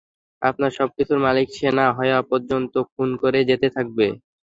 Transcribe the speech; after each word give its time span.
আপনার 0.41 0.71
সবকিছুর 0.77 1.19
মালিক 1.25 1.47
সে 1.51 1.69
না 1.77 1.87
হওয়া 1.97 2.19
পর্যন্ত 2.29 2.73
খুন 2.91 3.09
করেই 3.21 3.47
যেতে 3.49 3.67
থাকবে! 3.75 4.07